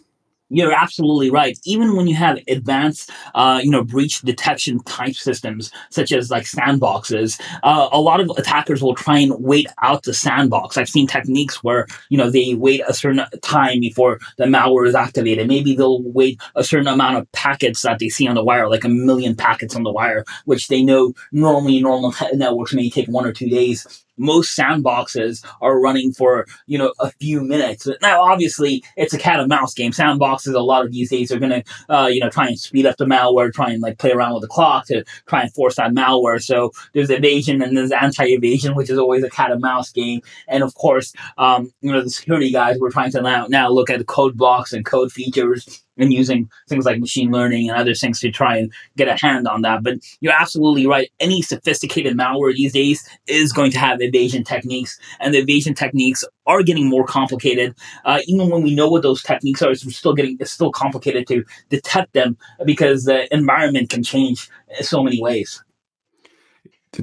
You're 0.50 0.72
absolutely 0.72 1.30
right. 1.30 1.58
Even 1.64 1.94
when 1.94 2.06
you 2.06 2.14
have 2.14 2.38
advanced, 2.48 3.10
uh, 3.34 3.60
you 3.62 3.70
know, 3.70 3.84
breach 3.84 4.22
detection 4.22 4.80
type 4.84 5.14
systems, 5.14 5.70
such 5.90 6.10
as 6.10 6.30
like 6.30 6.44
sandboxes, 6.44 7.38
uh, 7.62 7.88
a 7.92 8.00
lot 8.00 8.20
of 8.20 8.30
attackers 8.30 8.82
will 8.82 8.94
try 8.94 9.18
and 9.18 9.34
wait 9.38 9.66
out 9.82 10.04
the 10.04 10.14
sandbox. 10.14 10.78
I've 10.78 10.88
seen 10.88 11.06
techniques 11.06 11.62
where, 11.62 11.86
you 12.08 12.16
know, 12.16 12.30
they 12.30 12.54
wait 12.54 12.80
a 12.88 12.94
certain 12.94 13.26
time 13.42 13.80
before 13.80 14.20
the 14.38 14.44
malware 14.44 14.88
is 14.88 14.94
activated. 14.94 15.48
Maybe 15.48 15.76
they'll 15.76 16.02
wait 16.02 16.40
a 16.54 16.64
certain 16.64 16.88
amount 16.88 17.18
of 17.18 17.30
packets 17.32 17.82
that 17.82 17.98
they 17.98 18.08
see 18.08 18.26
on 18.26 18.34
the 18.34 18.44
wire, 18.44 18.70
like 18.70 18.84
a 18.84 18.88
million 18.88 19.36
packets 19.36 19.76
on 19.76 19.82
the 19.82 19.92
wire, 19.92 20.24
which 20.46 20.68
they 20.68 20.82
know 20.82 21.12
normally 21.30 21.80
normal 21.82 22.14
networks 22.32 22.72
may 22.72 22.88
take 22.88 23.08
one 23.08 23.26
or 23.26 23.32
two 23.32 23.50
days 23.50 24.06
most 24.18 24.56
sandboxes 24.56 25.44
are 25.60 25.80
running 25.80 26.12
for 26.12 26.46
you 26.66 26.78
know 26.78 26.92
a 27.00 27.10
few 27.12 27.40
minutes. 27.42 27.88
Now, 28.02 28.22
obviously, 28.22 28.84
it's 28.96 29.14
a 29.14 29.18
cat 29.18 29.40
and 29.40 29.48
mouse 29.48 29.75
game. 29.75 29.92
Sandboxes 29.92 30.54
a 30.54 30.60
lot 30.60 30.84
of 30.84 30.92
these 30.92 31.10
days 31.10 31.32
are 31.32 31.38
going 31.38 31.62
to 31.62 31.64
uh, 31.88 32.06
you 32.06 32.20
know 32.20 32.30
try 32.30 32.46
and 32.46 32.58
speed 32.58 32.87
up 32.87 32.96
the 32.96 33.04
malware, 33.04 33.52
try 33.52 33.70
and 33.70 33.82
like 33.82 33.98
play 33.98 34.12
around 34.12 34.34
with 34.34 34.42
the 34.42 34.48
clock 34.48 34.87
to 34.87 35.04
try 35.26 35.42
and 35.42 35.52
force 35.54 35.76
that 35.76 35.92
malware. 35.92 36.42
So 36.42 36.72
there's 36.92 37.10
evasion 37.10 37.62
and 37.62 37.76
there's 37.76 37.92
anti-evasion, 37.92 38.75
which 38.75 38.90
is 38.90 38.98
always 38.98 39.25
a 39.25 39.30
cat 39.30 39.50
and 39.50 39.60
mouse 39.60 39.90
game. 39.90 40.20
And 40.48 40.62
of 40.62 40.75
course, 40.75 41.12
um, 41.38 41.72
you 41.80 41.92
know 41.92 42.02
the 42.02 42.10
security 42.10 42.50
guys 42.50 42.78
were 42.78 42.90
trying 42.90 43.12
to 43.12 43.22
now 43.22 43.46
now 43.48 43.70
look 43.70 43.90
at 43.90 43.98
the 43.98 44.04
code 44.04 44.37
blocks 44.37 44.72
and 44.72 44.84
code 44.84 45.12
features 45.12 45.84
and 45.98 46.12
using 46.12 46.50
things 46.68 46.84
like 46.84 46.98
machine 46.98 47.30
learning 47.30 47.68
and 47.68 47.78
other 47.78 47.94
things 47.94 48.20
to 48.20 48.30
try 48.30 48.56
and 48.56 48.72
get 48.96 49.08
a 49.08 49.16
hand 49.16 49.46
on 49.46 49.62
that. 49.62 49.82
But 49.82 49.98
you're 50.20 50.32
absolutely 50.32 50.86
right. 50.86 51.10
Any 51.20 51.42
sophisticated 51.42 52.16
malware 52.16 52.54
these 52.54 52.72
days 52.72 53.08
is 53.26 53.52
going 53.52 53.70
to 53.72 53.78
have 53.78 54.00
evasion 54.00 54.44
techniques, 54.44 54.98
and 55.20 55.34
the 55.34 55.38
evasion 55.38 55.74
techniques 55.74 56.24
are 56.46 56.62
getting 56.62 56.88
more 56.88 57.04
complicated. 57.04 57.74
Uh, 58.04 58.20
even 58.26 58.48
when 58.50 58.62
we 58.62 58.74
know 58.74 58.88
what 58.88 59.02
those 59.02 59.22
techniques 59.22 59.62
are, 59.62 59.70
it's 59.70 59.96
still 59.96 60.14
getting 60.14 60.36
it's 60.40 60.52
still 60.52 60.70
complicated 60.70 61.26
to 61.28 61.44
detect 61.68 62.12
them 62.12 62.36
because 62.64 63.04
the 63.04 63.32
environment 63.34 63.90
can 63.90 64.02
change 64.02 64.48
in 64.76 64.84
so 64.84 65.02
many 65.02 65.20
ways. 65.20 65.62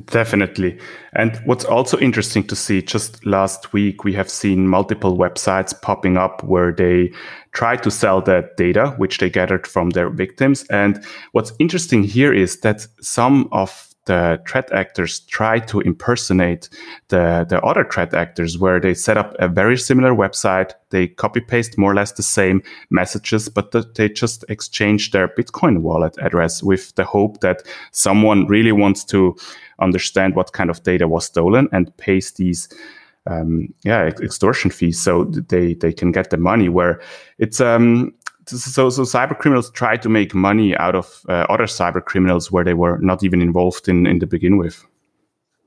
Definitely. 0.04 0.78
And 1.14 1.38
what's 1.46 1.64
also 1.64 1.98
interesting 2.00 2.44
to 2.48 2.56
see, 2.56 2.82
just 2.82 3.26
last 3.26 3.72
week, 3.72 4.04
we 4.04 4.12
have 4.14 4.30
seen 4.30 4.68
multiple 4.68 5.18
websites 5.18 5.80
popping 5.82 6.18
up 6.18 6.44
where 6.44 6.74
they 6.74 7.14
try 7.54 7.78
to 7.78 7.90
sell 7.90 8.22
that 8.24 8.58
data 8.58 8.94
which 8.98 9.20
they 9.20 9.30
gathered 9.30 9.66
from 9.66 9.92
their 9.92 10.10
victims. 10.10 10.66
And 10.70 11.02
what's 11.32 11.54
interesting 11.60 12.04
here 12.04 12.34
is 12.34 12.60
that 12.60 12.86
some 13.00 13.48
of 13.54 13.95
the 14.06 14.42
threat 14.48 14.72
actors 14.72 15.20
try 15.22 15.60
to 15.60 15.82
impersonate 15.82 16.70
the, 17.10 17.46
the 17.50 17.62
other 17.62 17.84
threat 17.84 18.14
actors 18.14 18.58
where 18.58 18.80
they 18.80 18.94
set 18.94 19.18
up 19.18 19.36
a 19.40 19.48
very 19.48 19.78
similar 19.78 20.14
website. 20.14 20.74
They 20.92 21.08
copy 21.08 21.42
paste 21.42 21.78
more 21.78 21.92
or 21.92 21.96
less 21.96 22.12
the 22.12 22.24
same 22.24 22.62
messages 22.90 23.50
but 23.50 23.72
th- 23.72 23.86
they 23.96 24.10
just 24.10 24.46
exchange 24.50 25.12
their 25.12 25.28
bitcoin 25.28 25.80
wallet 25.80 26.16
address 26.22 26.64
with 26.64 26.94
the 26.96 27.04
hope 27.04 27.42
that 27.42 27.64
someone 27.92 28.48
really 28.48 28.72
wants 28.72 29.04
to 29.06 29.36
understand 29.80 30.36
what 30.36 30.54
kind 30.54 30.70
of 30.70 30.84
data 30.84 31.08
was 31.08 31.26
stolen 31.26 31.68
and 31.72 31.96
pays 31.98 32.32
these 32.34 32.70
um, 33.28 33.74
yeah 33.84 34.04
extortion 34.06 34.70
fees 34.70 35.02
so 35.02 35.26
they 35.26 35.74
they 35.74 35.92
can 35.92 36.12
get 36.12 36.30
the 36.30 36.38
money 36.38 36.70
where 36.70 37.02
it's 37.40 37.60
um 37.60 38.14
so 38.48 38.90
so 38.90 39.04
cyber 39.04 39.38
criminals 39.38 39.70
try 39.72 39.98
to 39.98 40.10
make 40.10 40.34
money 40.34 40.76
out 40.78 40.96
of 40.96 41.26
uh, 41.30 41.46
other 41.50 41.66
cyber 41.66 42.04
criminals 42.04 42.52
where 42.52 42.64
they 42.64 42.74
were 42.74 42.98
not 43.00 43.24
even 43.24 43.42
involved 43.42 43.88
in 43.88 44.06
in 44.06 44.20
the 44.20 44.28
begin 44.28 44.58
with 44.58 44.86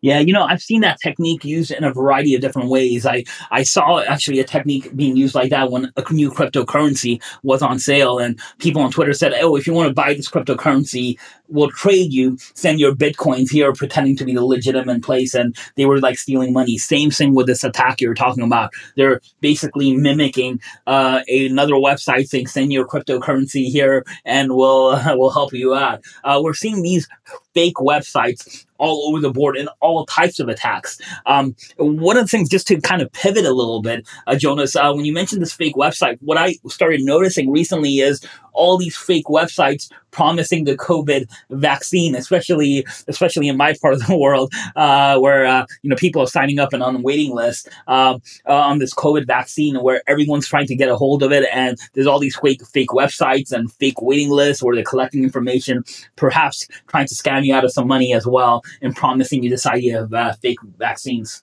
yeah, 0.00 0.21
you 0.21 0.33
know, 0.33 0.45
I've 0.45 0.62
seen 0.62 0.81
that 0.83 1.00
technique 1.00 1.45
used 1.45 1.71
in 1.71 1.85
a 1.85 1.93
variety 1.93 2.35
of 2.35 2.40
different 2.40 2.69
ways. 2.69 3.05
I, 3.05 3.25
I 3.50 3.62
saw 3.64 4.00
actually 4.00 4.38
a 4.38 4.45
technique 4.45 4.95
being 4.95 5.17
used 5.17 5.35
like 5.35 5.50
that 5.50 5.71
when 5.71 5.93
a 5.97 6.12
new 6.12 6.31
cryptocurrency 6.31 7.21
was 7.43 7.62
on 7.62 7.78
sale, 7.78 8.19
and 8.19 8.38
people 8.59 8.83
on 8.83 8.93
Twitter 8.93 9.12
said, 9.12 9.35
"Oh, 9.35 9.57
if 9.57 9.67
you 9.67 9.73
want 9.73 9.88
to 9.88 9.95
buy 9.95 10.14
this 10.14 10.28
cryptocurrency, 10.28 11.19
we'll 11.49 11.71
trade 11.71 12.12
you. 12.12 12.37
Send 12.55 12.78
your 12.78 12.95
bitcoins 12.95 13.50
here, 13.50 13.73
pretending 13.73 14.17
to 14.17 14.25
be 14.25 14.35
the 14.35 14.45
legitimate 14.45 15.02
place." 15.02 15.35
And 15.35 15.57
they 15.76 15.87
were 15.87 15.99
like 15.99 16.19
stealing 16.19 16.52
money. 16.52 16.78
Same 16.78 17.11
thing 17.11 17.35
with 17.35 17.47
this 17.47 17.64
attack 17.64 18.00
you're 18.00 18.14
talking 18.14 18.45
about. 18.45 18.73
They're 18.97 19.21
basically 19.40 19.97
mimicking 19.97 20.61
uh, 20.87 21.23
another 21.28 21.75
website 21.75 22.28
saying, 22.28 22.47
"Send 22.47 22.73
your 22.73 22.87
cryptocurrency 22.87 23.67
here, 23.67 24.05
and 24.25 24.55
we'll 24.55 25.00
we'll 25.19 25.31
help 25.31 25.52
you 25.52 25.75
out." 25.75 26.05
Uh, 26.23 26.40
we're 26.43 26.55
seeing 26.55 26.83
these 26.83 27.09
fake 27.55 27.76
websites 27.76 28.64
all 28.78 29.08
over 29.08 29.20
the 29.20 29.30
board 29.30 29.56
in 29.56 29.68
all 29.80 30.06
types 30.06 30.38
of 30.40 30.49
attacks. 30.49 31.00
Um, 31.26 31.54
one 31.76 32.16
of 32.16 32.25
the 32.25 32.28
things, 32.28 32.49
just 32.49 32.66
to 32.68 32.80
kind 32.80 33.02
of 33.02 33.12
pivot 33.12 33.44
a 33.44 33.52
little 33.52 33.82
bit, 33.82 34.06
uh, 34.26 34.37
Jonas, 34.37 34.75
uh, 34.76 34.92
when 34.92 35.04
you 35.04 35.12
mentioned 35.12 35.42
this 35.42 35.52
fake 35.52 35.75
website, 35.75 36.18
what 36.20 36.38
I 36.38 36.54
started 36.68 37.02
noticing 37.02 37.50
recently 37.50 37.99
is 37.99 38.25
all 38.52 38.78
these 38.78 38.97
fake 38.97 39.26
websites 39.26 39.90
promising 40.11 40.65
the 40.65 40.77
COVID 40.77 41.29
vaccine, 41.50 42.15
especially 42.15 42.87
especially 43.09 43.49
in 43.49 43.57
my 43.57 43.75
part 43.83 43.95
of 43.95 44.07
the 44.07 44.17
world, 44.17 44.53
uh, 44.77 45.19
where 45.19 45.47
uh, 45.47 45.67
you 45.83 45.91
know 45.91 45.97
people 45.97 46.23
are 46.23 46.27
signing 46.27 46.59
up 46.59 46.73
and 46.73 46.83
on 46.83 46.95
the 46.95 47.00
waiting 47.00 47.35
list 47.35 47.69
um, 47.87 48.21
uh, 48.49 48.55
on 48.55 48.79
this 48.79 48.95
COVID 48.95 49.27
vaccine, 49.27 49.77
where 49.77 50.03
everyone's 50.07 50.47
trying 50.47 50.67
to 50.67 50.75
get 50.75 50.88
a 50.88 50.97
hold 50.97 51.23
of 51.23 51.33
it, 51.33 51.49
and 51.53 51.79
there's 51.95 52.07
all 52.07 52.19
these 52.19 52.37
fake 52.37 52.65
fake 52.67 52.91
websites 52.91 53.53
and 53.53 53.73
fake 53.73 54.00
waiting 54.03 54.31
lists 54.31 54.62
where 54.62 54.75
they're 54.75 54.85
collecting 54.85 55.23
information, 55.23 55.85
perhaps 56.17 56.67
trying 56.88 57.07
to 57.07 57.15
scam 57.15 57.45
you 57.45 57.55
out 57.55 57.65
of 57.65 57.73
some 57.73 57.87
money 57.87 58.12
as 58.12 58.27
well, 58.27 58.62
and 58.83 58.97
promising 58.97 59.43
you 59.43 59.50
this 59.50 59.67
idea 59.67 60.03
of 60.03 60.12
uh, 60.15 60.33
fake 60.35 60.59
vaccines. 60.79 61.43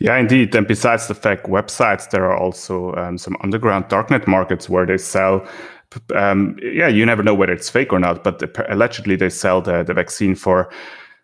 Yeah, 0.00 0.16
indeed. 0.16 0.54
And 0.54 0.66
besides 0.66 1.08
the 1.08 1.14
fake 1.14 1.44
websites, 1.44 2.10
there 2.10 2.24
are 2.24 2.36
also 2.36 2.94
um, 2.94 3.18
some 3.18 3.36
underground 3.42 3.86
darknet 3.88 4.26
markets 4.26 4.68
where 4.68 4.86
they 4.86 4.98
sell 4.98 5.46
um, 6.14 6.58
yeah, 6.62 6.88
you 6.88 7.04
never 7.06 7.22
know 7.22 7.34
whether 7.34 7.52
it's 7.52 7.70
fake 7.70 7.92
or 7.92 7.98
not, 7.98 8.24
but 8.24 8.42
allegedly 8.70 9.16
they 9.16 9.30
sell 9.30 9.60
the, 9.60 9.82
the 9.82 9.94
vaccine 9.94 10.34
for 10.34 10.70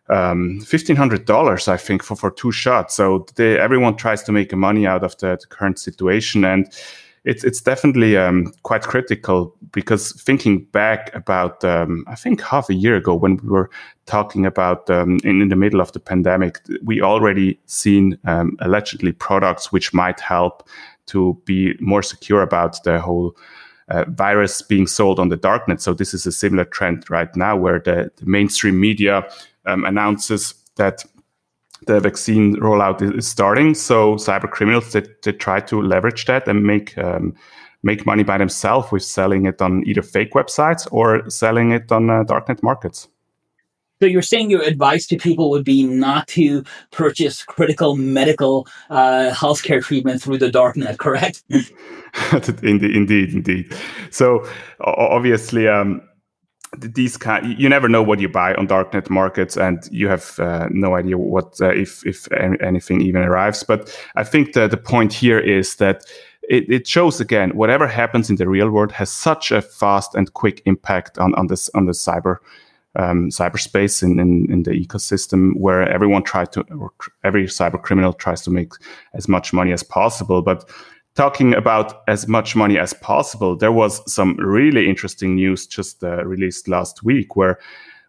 um, 0.08 0.60
fifteen 0.60 0.96
hundred 0.96 1.24
dollars, 1.24 1.68
I 1.68 1.76
think, 1.76 2.02
for, 2.02 2.16
for 2.16 2.30
two 2.30 2.52
shots. 2.52 2.94
So 2.94 3.26
they, 3.36 3.58
everyone 3.58 3.96
tries 3.96 4.22
to 4.24 4.32
make 4.32 4.54
money 4.54 4.86
out 4.86 5.02
of 5.02 5.16
the, 5.18 5.36
the 5.40 5.46
current 5.48 5.78
situation, 5.78 6.44
and 6.44 6.66
it's 7.24 7.42
it's 7.42 7.62
definitely 7.62 8.16
um, 8.16 8.52
quite 8.62 8.82
critical 8.82 9.54
because 9.72 10.12
thinking 10.22 10.64
back 10.72 11.14
about 11.14 11.64
um, 11.64 12.04
I 12.06 12.14
think 12.16 12.42
half 12.42 12.68
a 12.68 12.74
year 12.74 12.96
ago 12.96 13.14
when 13.14 13.36
we 13.38 13.48
were 13.48 13.70
talking 14.06 14.44
about 14.44 14.90
um, 14.90 15.18
in, 15.24 15.40
in 15.40 15.48
the 15.48 15.56
middle 15.56 15.80
of 15.80 15.92
the 15.92 16.00
pandemic, 16.00 16.60
we 16.82 17.00
already 17.00 17.58
seen 17.66 18.18
um, 18.24 18.56
allegedly 18.60 19.12
products 19.12 19.72
which 19.72 19.94
might 19.94 20.20
help 20.20 20.68
to 21.06 21.40
be 21.46 21.74
more 21.80 22.02
secure 22.02 22.42
about 22.42 22.82
the 22.84 23.00
whole 23.00 23.34
uh, 23.88 24.04
virus 24.08 24.62
being 24.62 24.86
sold 24.86 25.18
on 25.18 25.28
the 25.28 25.36
darknet. 25.36 25.80
So 25.80 25.94
this 25.94 26.14
is 26.14 26.26
a 26.26 26.32
similar 26.32 26.64
trend 26.64 27.08
right 27.10 27.34
now, 27.36 27.56
where 27.56 27.80
the, 27.80 28.10
the 28.16 28.26
mainstream 28.26 28.80
media 28.80 29.28
um, 29.66 29.84
announces 29.84 30.54
that 30.76 31.04
the 31.86 32.00
vaccine 32.00 32.56
rollout 32.56 33.02
is 33.16 33.26
starting. 33.26 33.74
So 33.74 34.14
cyber 34.16 34.50
criminals 34.50 34.92
they, 34.92 35.02
they 35.22 35.32
try 35.32 35.60
to 35.60 35.82
leverage 35.82 36.24
that 36.26 36.48
and 36.48 36.64
make 36.64 36.96
um, 36.98 37.34
make 37.82 38.06
money 38.06 38.22
by 38.22 38.38
themselves 38.38 38.90
with 38.90 39.02
selling 39.02 39.44
it 39.46 39.60
on 39.60 39.86
either 39.86 40.02
fake 40.02 40.32
websites 40.32 40.88
or 40.90 41.28
selling 41.28 41.72
it 41.72 41.92
on 41.92 42.08
uh, 42.08 42.24
darknet 42.24 42.62
markets. 42.62 43.08
So 44.00 44.06
you're 44.06 44.22
saying 44.22 44.50
your 44.50 44.62
advice 44.62 45.06
to 45.06 45.16
people 45.16 45.50
would 45.50 45.64
be 45.64 45.84
not 45.84 46.26
to 46.28 46.64
purchase 46.90 47.42
critical 47.42 47.96
medical 47.96 48.66
uh, 48.90 49.30
healthcare 49.32 49.82
treatment 49.82 50.20
through 50.20 50.38
the 50.38 50.50
darknet, 50.50 50.98
correct? 50.98 51.42
indeed, 52.62 52.94
indeed, 52.94 53.34
indeed. 53.34 53.74
So 54.10 54.46
obviously, 54.80 55.68
um, 55.68 56.02
these 56.78 57.16
kind 57.16 57.58
you 57.58 57.68
never 57.68 57.88
know 57.88 58.02
what 58.02 58.20
you 58.20 58.28
buy 58.28 58.54
on 58.54 58.66
darknet 58.66 59.10
markets, 59.10 59.56
and 59.56 59.86
you 59.90 60.08
have 60.08 60.38
uh, 60.38 60.68
no 60.70 60.96
idea 60.96 61.16
what 61.18 61.60
uh, 61.60 61.70
if 61.70 62.04
if 62.06 62.30
anything 62.32 63.00
even 63.00 63.22
arrives. 63.22 63.62
But 63.62 63.96
I 64.16 64.24
think 64.24 64.52
the 64.52 64.68
the 64.68 64.76
point 64.76 65.12
here 65.12 65.38
is 65.38 65.76
that. 65.76 66.04
It, 66.46 66.68
it, 66.68 66.86
shows 66.86 67.22
again 67.22 67.56
whatever 67.56 67.86
happens 67.86 68.28
in 68.28 68.36
the 68.36 68.46
real 68.46 68.68
world 68.68 68.92
has 68.92 69.10
such 69.10 69.50
a 69.50 69.62
fast 69.62 70.14
and 70.14 70.30
quick 70.34 70.60
impact 70.66 71.16
on, 71.16 71.34
on 71.36 71.46
this 71.46 71.70
on 71.74 71.86
the 71.86 71.92
cyber 71.92 72.36
um, 72.96 73.28
cyberspace 73.30 74.02
in, 74.02 74.18
in, 74.20 74.50
in, 74.50 74.62
the 74.62 74.70
ecosystem 74.70 75.56
where 75.56 75.88
everyone 75.88 76.22
tries 76.22 76.48
to, 76.50 76.62
or 76.78 76.92
every 77.24 77.46
cyber 77.46 77.82
criminal 77.82 78.12
tries 78.12 78.42
to 78.42 78.50
make 78.50 78.72
as 79.14 79.28
much 79.28 79.52
money 79.52 79.72
as 79.72 79.82
possible. 79.82 80.42
But 80.42 80.68
talking 81.14 81.54
about 81.54 82.02
as 82.08 82.28
much 82.28 82.54
money 82.54 82.78
as 82.78 82.92
possible, 82.92 83.56
there 83.56 83.72
was 83.72 84.00
some 84.12 84.36
really 84.36 84.88
interesting 84.88 85.34
news 85.34 85.66
just 85.66 86.04
uh, 86.04 86.24
released 86.24 86.68
last 86.68 87.02
week 87.02 87.36
where 87.36 87.58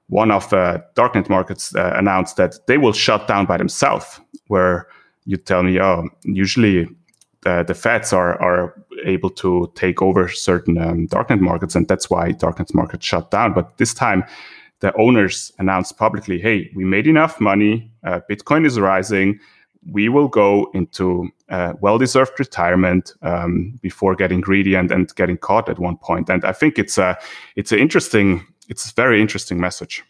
one 0.08 0.32
of 0.32 0.54
uh, 0.54 0.80
darknet 0.96 1.30
markets 1.30 1.76
uh, 1.76 1.94
announced 1.96 2.38
that 2.38 2.56
they 2.68 2.78
will 2.78 2.94
shut 2.94 3.28
down 3.28 3.46
by 3.46 3.58
themselves. 3.58 4.20
Where 4.48 4.88
you 5.26 5.38
tell 5.38 5.64
me, 5.64 5.80
oh, 5.80 6.08
usually 6.24 6.88
uh, 7.46 7.64
the 7.64 7.74
feds 7.74 8.14
are 8.14 8.40
are 8.42 8.76
able 9.04 9.30
to 9.30 9.72
take 9.76 10.02
over 10.02 10.28
certain 10.28 10.78
um, 10.78 11.08
darknet 11.08 11.40
markets, 11.40 11.76
and 11.76 11.88
that's 11.88 12.10
why 12.10 12.32
darknet 12.34 12.74
markets 12.74 13.06
shut 13.06 13.32
down. 13.32 13.54
But 13.54 13.78
this 13.78 13.94
time, 13.94 14.24
the 14.86 14.96
owners 14.98 15.52
announced 15.58 15.98
publicly, 15.98 16.40
hey, 16.40 16.70
we 16.76 16.86
made 16.86 17.08
enough 17.08 17.42
money, 17.42 17.90
uh, 18.04 18.20
Bitcoin 18.30 18.68
is 18.68 18.80
rising, 18.80 19.40
we 19.92 20.10
will 20.10 20.28
go 20.28 20.70
into 20.76 21.28
uh, 21.50 21.74
well-deserved 21.82 22.40
retirement 22.40 23.14
um, 23.24 23.80
before 23.82 24.14
getting 24.16 24.42
greedy 24.42 24.76
and, 24.76 24.92
and 24.92 25.16
getting 25.16 25.38
caught 25.38 25.70
at 25.70 25.80
one 25.80 25.98
point. 25.98 26.30
And 26.30 26.46
I 26.46 26.52
think 26.52 26.78
it's 26.78 27.00
a 27.00 27.18
it's 27.56 27.72
an 27.72 27.80
interesting, 27.80 28.46
it's 28.70 28.92
a 28.92 28.94
very 28.94 29.20
interesting 29.20 29.60
message. 29.60 30.04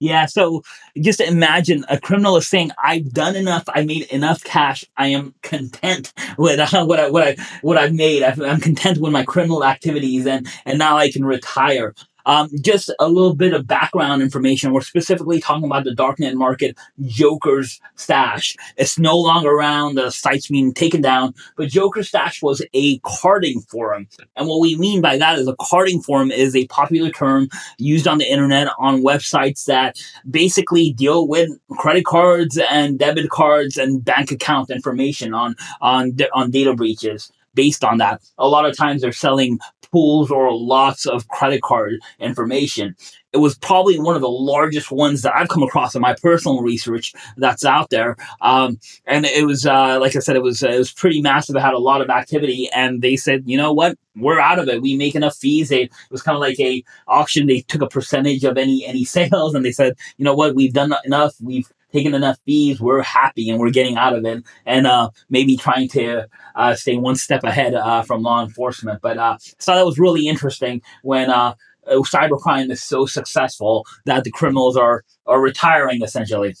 Yeah, 0.00 0.26
so 0.26 0.62
just 1.00 1.20
imagine 1.20 1.84
a 1.88 1.98
criminal 2.00 2.36
is 2.36 2.48
saying, 2.48 2.70
"I've 2.82 3.10
done 3.12 3.36
enough. 3.36 3.64
I 3.68 3.84
made 3.84 4.06
enough 4.12 4.42
cash. 4.44 4.84
I 4.96 5.08
am 5.08 5.34
content 5.42 6.12
with 6.36 6.58
uh, 6.60 6.84
what 6.84 7.00
I 7.00 7.10
what 7.10 7.28
I 7.28 7.36
what 7.62 7.78
I've 7.78 7.94
made. 7.94 8.22
I'm 8.24 8.60
content 8.60 8.98
with 8.98 9.12
my 9.12 9.24
criminal 9.24 9.64
activities, 9.64 10.24
and 10.26 10.46
and 10.66 10.78
now 10.78 10.96
I 10.96 11.10
can 11.12 11.24
retire." 11.24 11.94
Um, 12.28 12.50
just 12.60 12.92
a 13.00 13.08
little 13.08 13.34
bit 13.34 13.54
of 13.54 13.66
background 13.66 14.20
information. 14.20 14.72
We're 14.72 14.82
specifically 14.82 15.40
talking 15.40 15.64
about 15.64 15.84
the 15.84 15.94
darknet 15.94 16.34
market, 16.34 16.76
Joker's 17.06 17.80
Stash. 17.96 18.54
It's 18.76 18.98
no 18.98 19.16
longer 19.18 19.48
around. 19.50 19.94
The 19.94 20.10
site's 20.10 20.48
being 20.48 20.74
taken 20.74 21.00
down, 21.00 21.34
but 21.56 21.68
Joker's 21.70 22.08
Stash 22.08 22.42
was 22.42 22.62
a 22.74 22.98
carding 22.98 23.60
forum. 23.62 24.08
And 24.36 24.46
what 24.46 24.60
we 24.60 24.76
mean 24.76 25.00
by 25.00 25.16
that 25.16 25.38
is 25.38 25.48
a 25.48 25.56
carding 25.58 26.02
forum 26.02 26.30
is 26.30 26.54
a 26.54 26.66
popular 26.66 27.10
term 27.10 27.48
used 27.78 28.06
on 28.06 28.18
the 28.18 28.30
internet 28.30 28.68
on 28.78 29.02
websites 29.02 29.64
that 29.64 29.98
basically 30.30 30.92
deal 30.92 31.26
with 31.26 31.48
credit 31.78 32.04
cards 32.04 32.58
and 32.70 32.98
debit 32.98 33.30
cards 33.30 33.78
and 33.78 34.04
bank 34.04 34.30
account 34.30 34.70
information 34.70 35.32
on 35.32 35.54
on 35.80 36.14
on 36.34 36.50
data 36.50 36.74
breaches. 36.74 37.32
Based 37.54 37.84
on 37.84 37.98
that. 37.98 38.22
A 38.38 38.48
lot 38.48 38.66
of 38.66 38.76
times 38.76 39.02
they're 39.02 39.12
selling 39.12 39.58
pools 39.90 40.30
or 40.30 40.54
lots 40.54 41.06
of 41.06 41.28
credit 41.28 41.62
card 41.62 41.94
information. 42.20 42.94
It 43.32 43.38
was 43.38 43.58
probably 43.58 43.98
one 43.98 44.14
of 44.14 44.22
the 44.22 44.28
largest 44.28 44.90
ones 44.90 45.22
that 45.22 45.34
I've 45.34 45.48
come 45.48 45.62
across 45.62 45.94
in 45.94 46.00
my 46.00 46.14
personal 46.22 46.62
research 46.62 47.12
that's 47.36 47.64
out 47.64 47.90
there. 47.90 48.16
Um, 48.40 48.78
and 49.06 49.26
it 49.26 49.46
was, 49.46 49.66
uh, 49.66 49.98
like 50.00 50.16
I 50.16 50.20
said, 50.20 50.36
it 50.36 50.42
was 50.42 50.62
it 50.62 50.78
was 50.78 50.92
pretty 50.92 51.20
massive. 51.20 51.56
It 51.56 51.60
had 51.60 51.74
a 51.74 51.78
lot 51.78 52.00
of 52.00 52.08
activity, 52.08 52.70
and 52.74 53.02
they 53.02 53.16
said, 53.16 53.42
you 53.44 53.58
know 53.58 53.72
what, 53.72 53.98
we're 54.16 54.40
out 54.40 54.58
of 54.58 54.68
it. 54.68 54.80
We 54.80 54.96
make 54.96 55.14
enough 55.14 55.36
fees. 55.36 55.68
They, 55.68 55.82
it 55.82 55.92
was 56.10 56.22
kind 56.22 56.36
of 56.36 56.40
like 56.40 56.58
a 56.58 56.82
auction. 57.06 57.46
They 57.46 57.60
took 57.60 57.82
a 57.82 57.88
percentage 57.88 58.44
of 58.44 58.56
any 58.56 58.84
any 58.86 59.04
sales, 59.16 59.54
and 59.54 59.64
they 59.64 59.72
said, 59.72 59.94
you 60.16 60.24
know 60.24 60.34
what, 60.34 60.54
we've 60.54 60.72
done 60.72 60.94
enough. 61.04 61.34
We've 61.40 61.70
taking 61.92 62.14
enough 62.14 62.38
fees, 62.44 62.80
we're 62.80 63.02
happy 63.02 63.48
and 63.48 63.58
we're 63.58 63.70
getting 63.70 63.96
out 63.96 64.14
of 64.14 64.24
it, 64.24 64.44
and 64.66 64.86
uh, 64.86 65.10
maybe 65.30 65.56
trying 65.56 65.88
to 65.88 66.26
uh, 66.54 66.74
stay 66.74 66.96
one 66.96 67.16
step 67.16 67.44
ahead 67.44 67.74
uh, 67.74 68.02
from 68.02 68.22
law 68.22 68.42
enforcement. 68.42 69.00
But 69.02 69.18
uh, 69.18 69.38
thought 69.60 69.76
that 69.76 69.86
was 69.86 69.98
really 69.98 70.28
interesting 70.28 70.82
when 71.02 71.30
uh, 71.30 71.54
cybercrime 71.88 72.70
is 72.70 72.82
so 72.82 73.06
successful 73.06 73.86
that 74.04 74.24
the 74.24 74.30
criminals 74.30 74.76
are 74.76 75.04
are 75.26 75.40
retiring 75.40 76.02
essentially. 76.02 76.54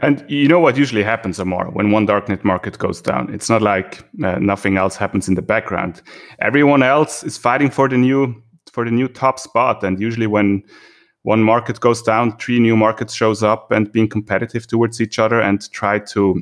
And 0.00 0.24
you 0.28 0.46
know 0.46 0.60
what 0.60 0.76
usually 0.76 1.02
happens, 1.02 1.40
Amar, 1.40 1.70
when 1.72 1.90
one 1.90 2.06
darknet 2.06 2.44
market 2.44 2.78
goes 2.78 3.02
down? 3.02 3.34
It's 3.34 3.50
not 3.50 3.62
like 3.62 4.04
uh, 4.22 4.38
nothing 4.38 4.76
else 4.76 4.94
happens 4.96 5.26
in 5.26 5.34
the 5.34 5.42
background. 5.42 6.02
Everyone 6.38 6.84
else 6.84 7.24
is 7.24 7.36
fighting 7.36 7.70
for 7.70 7.88
the 7.88 7.96
new 7.96 8.40
for 8.72 8.84
the 8.84 8.92
new 8.92 9.08
top 9.08 9.40
spot, 9.40 9.82
and 9.82 10.00
usually 10.00 10.28
when 10.28 10.62
one 11.28 11.42
market 11.42 11.78
goes 11.80 12.00
down, 12.00 12.34
three 12.38 12.58
new 12.58 12.74
markets 12.74 13.12
shows 13.12 13.42
up 13.42 13.70
and 13.70 13.92
being 13.92 14.08
competitive 14.08 14.66
towards 14.66 14.98
each 14.98 15.18
other 15.18 15.38
and 15.42 15.70
try 15.72 15.98
to 15.98 16.40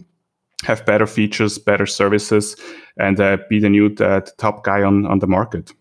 have 0.62 0.86
better 0.86 1.08
features, 1.08 1.58
better 1.58 1.86
services, 1.86 2.54
and 2.96 3.18
uh, 3.18 3.36
be 3.48 3.58
the 3.58 3.68
new 3.68 3.92
uh, 3.98 4.20
top 4.38 4.62
guy 4.62 4.84
on, 4.84 5.04
on 5.04 5.18
the 5.18 5.26
market. 5.26 5.72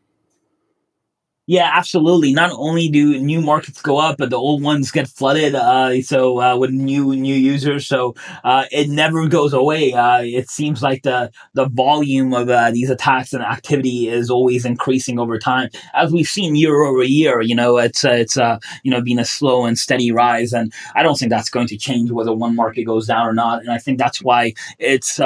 Yeah, 1.47 1.69
absolutely. 1.71 2.33
Not 2.33 2.49
only 2.55 2.89
do 2.89 3.19
new 3.19 3.39
markets 3.39 3.79
go 3.79 3.99
up, 3.99 4.17
but 4.17 4.31
the 4.31 4.35
old 4.35 4.63
ones 4.63 4.89
get 4.89 5.07
flooded. 5.07 5.53
Uh, 5.53 6.01
so 6.01 6.41
uh, 6.41 6.57
with 6.57 6.71
new 6.71 7.15
new 7.15 7.35
users, 7.35 7.85
so 7.85 8.15
uh, 8.43 8.65
it 8.71 8.89
never 8.89 9.27
goes 9.27 9.53
away. 9.53 9.93
Uh, 9.93 10.21
it 10.23 10.49
seems 10.49 10.81
like 10.81 11.03
the 11.03 11.29
the 11.53 11.69
volume 11.69 12.33
of 12.33 12.49
uh, 12.49 12.71
these 12.71 12.89
attacks 12.89 13.31
and 13.31 13.43
activity 13.43 14.09
is 14.09 14.31
always 14.31 14.65
increasing 14.65 15.19
over 15.19 15.37
time, 15.37 15.69
as 15.93 16.11
we've 16.11 16.25
seen 16.25 16.55
year 16.55 16.81
over 16.81 17.03
year. 17.03 17.41
You 17.41 17.53
know, 17.53 17.77
it's 17.77 18.03
uh, 18.03 18.09
it's 18.13 18.37
you 18.83 18.89
know 18.89 19.01
been 19.01 19.19
a 19.19 19.25
slow 19.25 19.65
and 19.65 19.77
steady 19.77 20.11
rise, 20.11 20.51
and 20.51 20.73
I 20.95 21.03
don't 21.03 21.15
think 21.15 21.29
that's 21.29 21.49
going 21.51 21.67
to 21.67 21.77
change 21.77 22.09
whether 22.09 22.33
one 22.33 22.55
market 22.55 22.85
goes 22.85 23.05
down 23.05 23.27
or 23.27 23.33
not. 23.33 23.59
And 23.59 23.69
I 23.71 23.77
think 23.77 23.99
that's 23.99 24.19
why 24.23 24.53
it's 24.79 25.19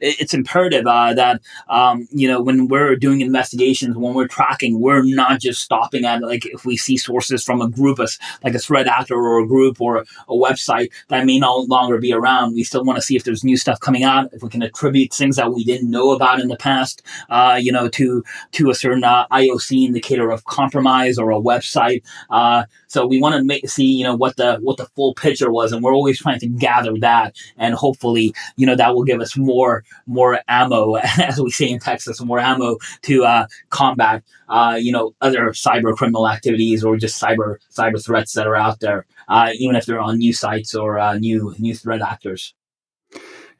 it's 0.00 0.32
imperative 0.32 0.84
that 0.84 1.40
um, 1.68 2.08
you 2.10 2.26
know 2.28 2.40
when 2.42 2.68
we're 2.68 2.96
doing 2.96 3.20
investigations, 3.20 3.96
when 3.98 4.14
we're 4.14 4.28
tracking, 4.28 4.80
we're 4.80 5.02
not 5.02 5.40
just 5.40 5.57
stopping 5.58 6.04
at 6.04 6.22
like 6.22 6.46
if 6.46 6.64
we 6.64 6.76
see 6.76 6.96
sources 6.96 7.44
from 7.44 7.60
a 7.60 7.68
group 7.68 8.00
as 8.00 8.18
like 8.44 8.54
a 8.54 8.58
threat 8.58 8.86
actor 8.86 9.14
or 9.14 9.40
a 9.40 9.46
group 9.46 9.80
or 9.80 9.98
a 9.98 10.32
website 10.32 10.90
that 11.08 11.26
may 11.26 11.38
no 11.38 11.66
longer 11.68 11.98
be 11.98 12.12
around 12.12 12.54
we 12.54 12.64
still 12.64 12.84
want 12.84 12.96
to 12.96 13.02
see 13.02 13.16
if 13.16 13.24
there's 13.24 13.44
new 13.44 13.56
stuff 13.56 13.80
coming 13.80 14.04
out 14.04 14.28
if 14.32 14.42
we 14.42 14.48
can 14.48 14.62
attribute 14.62 15.12
things 15.12 15.36
that 15.36 15.52
we 15.52 15.64
didn't 15.64 15.90
know 15.90 16.10
about 16.10 16.40
in 16.40 16.48
the 16.48 16.56
past 16.56 17.02
uh, 17.30 17.58
you 17.60 17.72
know 17.72 17.88
to 17.88 18.22
to 18.52 18.70
a 18.70 18.74
certain 18.74 19.04
uh, 19.04 19.26
ioc 19.28 19.70
indicator 19.84 20.30
of 20.30 20.44
compromise 20.44 21.18
or 21.18 21.30
a 21.30 21.40
website. 21.40 22.02
Uh, 22.30 22.64
so 22.86 23.06
we 23.06 23.20
want 23.20 23.34
to 23.34 23.44
make 23.44 23.68
see 23.68 23.84
you 23.84 24.04
know 24.04 24.16
what 24.16 24.36
the 24.36 24.56
what 24.62 24.76
the 24.76 24.86
full 24.86 25.14
picture 25.14 25.50
was 25.50 25.72
and 25.72 25.82
we're 25.82 25.94
always 25.94 26.18
trying 26.18 26.38
to 26.38 26.46
gather 26.46 26.98
that 26.98 27.36
and 27.56 27.74
hopefully 27.74 28.34
you 28.56 28.66
know 28.66 28.74
that 28.74 28.94
will 28.94 29.04
give 29.04 29.20
us 29.20 29.36
more 29.36 29.84
more 30.06 30.40
ammo 30.48 30.94
as 31.18 31.40
we 31.40 31.50
say 31.50 31.68
in 31.68 31.78
texas 31.78 32.20
more 32.22 32.38
ammo 32.38 32.76
to 33.02 33.24
uh, 33.24 33.46
combat 33.70 34.22
uh, 34.48 34.78
you 34.80 34.90
know 34.90 35.14
other 35.20 35.47
cyber 35.52 35.94
criminal 35.94 36.28
activities 36.28 36.84
or 36.84 36.96
just 36.96 37.20
cyber 37.20 37.56
cyber 37.70 38.02
threats 38.04 38.32
that 38.34 38.46
are 38.46 38.56
out 38.56 38.80
there, 38.80 39.06
uh, 39.28 39.50
even 39.58 39.76
if 39.76 39.86
they're 39.86 40.00
on 40.00 40.18
new 40.18 40.32
sites 40.32 40.74
or 40.74 40.98
uh, 40.98 41.16
new 41.18 41.54
new 41.58 41.74
threat 41.74 42.00
actors. 42.00 42.54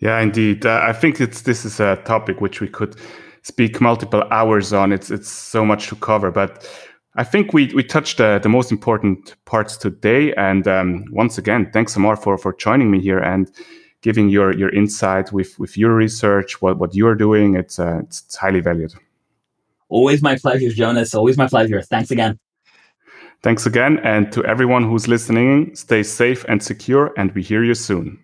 Yeah, 0.01 0.21
indeed. 0.21 0.65
Uh, 0.65 0.81
I 0.85 0.93
think 0.93 1.21
it's 1.21 1.43
this 1.43 1.65
is 1.65 1.81
a 1.81 1.97
topic 2.05 2.41
which 2.41 2.61
we 2.61 2.69
could 2.69 2.97
speak 3.43 3.81
multiple 3.81 4.23
hours 4.31 4.73
on. 4.73 4.93
It's 4.93 5.11
it's 5.11 5.29
so 5.29 5.65
much 5.65 5.89
to 5.89 5.97
cover, 5.97 6.31
but 6.31 6.69
I 7.17 7.25
think 7.25 7.53
we 7.53 7.73
we 7.75 7.83
touched 7.83 8.19
the, 8.19 8.39
the 8.41 8.49
most 8.49 8.71
important 8.71 9.35
parts 9.45 9.77
today. 9.77 10.33
And 10.35 10.69
um, 10.69 11.05
once 11.11 11.39
again, 11.39 11.71
thanks 11.73 11.97
Amar 11.97 12.17
for 12.17 12.39
for 12.39 12.53
joining 12.55 12.91
me 12.91 13.01
here 13.01 13.19
and 13.19 13.51
giving 14.03 14.29
your 14.29 14.57
your 14.57 14.71
insight 14.71 15.33
with 15.33 15.59
with 15.59 15.77
your 15.77 15.95
research, 15.95 16.63
what 16.63 16.79
what 16.79 16.95
you're 16.95 17.17
doing. 17.17 17.57
It's 17.57 17.79
uh, 17.79 18.01
it's, 18.05 18.23
it's 18.23 18.37
highly 18.37 18.61
valued. 18.61 18.95
Always 19.89 20.23
my 20.23 20.37
pleasure, 20.37 20.71
Jonas. 20.71 21.15
Always 21.15 21.37
my 21.37 21.47
pleasure. 21.47 21.83
Thanks 21.83 22.11
again. 22.11 22.39
Thanks 23.43 23.67
again. 23.67 23.99
And 24.01 24.33
to 24.33 24.45
everyone 24.45 24.85
who's 24.85 25.09
listening, 25.09 25.75
stay 25.75 26.03
safe 26.03 26.45
and 26.49 26.63
secure, 26.63 27.13
and 27.17 27.33
we 27.33 27.43
hear 27.43 27.65
you 27.65 27.75
soon. 27.75 28.19